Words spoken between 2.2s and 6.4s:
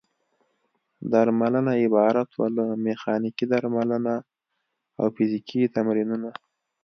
وه له: میخانیکي درملنه او فزیکي تمرینونه.